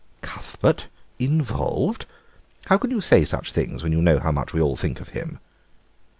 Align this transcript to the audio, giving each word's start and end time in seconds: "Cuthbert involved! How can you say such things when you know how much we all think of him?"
"Cuthbert 0.21 0.87
involved! 1.19 2.07
How 2.65 2.79
can 2.79 2.89
you 2.89 3.01
say 3.01 3.23
such 3.23 3.51
things 3.51 3.83
when 3.83 3.91
you 3.91 4.01
know 4.01 4.17
how 4.17 4.31
much 4.31 4.51
we 4.51 4.59
all 4.59 4.75
think 4.75 4.99
of 4.99 5.09
him?" 5.09 5.37